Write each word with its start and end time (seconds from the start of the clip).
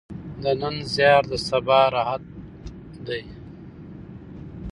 د 0.41 0.43
نن 0.59 0.75
زیار 0.93 1.23
د 1.31 1.31
سبا 1.47 1.79
راحت 1.95 2.23
ده. 3.07 3.19